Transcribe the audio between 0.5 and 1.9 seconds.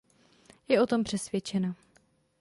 Je o tom přesvědčena.